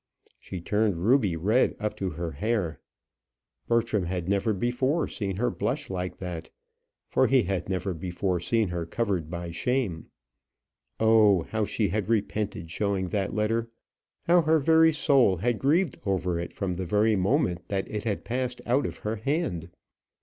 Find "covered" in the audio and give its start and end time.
8.87-9.29